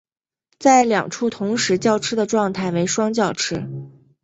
[0.57, 3.67] 在两处同时叫吃的状态为双叫吃。